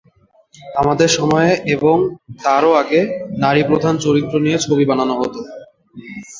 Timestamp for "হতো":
5.21-5.39